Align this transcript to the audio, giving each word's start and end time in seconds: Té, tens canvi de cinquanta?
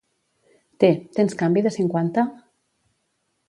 Té, 0.83 0.89
tens 1.19 1.37
canvi 1.43 1.65
de 1.67 1.75
cinquanta? 1.77 2.27